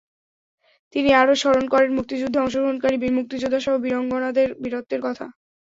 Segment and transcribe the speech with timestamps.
[0.95, 5.25] তিনি আরও স্মরণ করেন মুক্তিযুদ্ধে অংশগ্রহণকারী বীর মুক্তিযোদ্ধাসহ বীরাঙ্গনাদের বীরত্বের কথা।